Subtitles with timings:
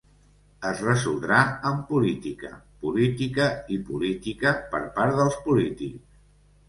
[0.67, 1.41] Es resoldrà
[1.71, 2.51] amb política,
[2.85, 6.23] política i política per part dels polítics.